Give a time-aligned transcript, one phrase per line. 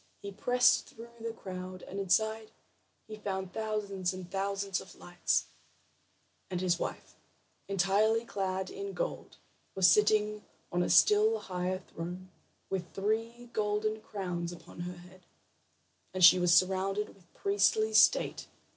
[0.23, 2.49] He pressed through the crowd, and inside
[3.07, 5.45] he found thousands and thousands of lights,
[6.49, 7.15] and his wife,
[7.67, 9.37] entirely clad in gold,
[9.75, 12.31] was sitting on a still higher throne,
[12.67, 15.27] with three golden crowns upon her head,
[16.15, 18.47] and she was surrounded with priestly state.